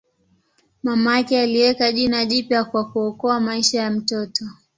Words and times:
Mama 0.83 1.17
yake 1.17 1.39
aliweka 1.41 1.91
jina 1.91 2.25
jipya 2.25 2.63
kwa 2.63 2.85
kuokoa 2.91 3.39
maisha 3.39 3.81
ya 3.81 3.91
mtoto. 3.91 4.45